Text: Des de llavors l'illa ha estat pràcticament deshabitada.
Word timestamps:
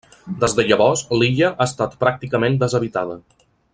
Des 0.43 0.55
de 0.59 0.63
llavors 0.69 1.03
l'illa 1.19 1.51
ha 1.57 1.67
estat 1.67 1.93
pràcticament 2.05 2.57
deshabitada. 2.65 3.21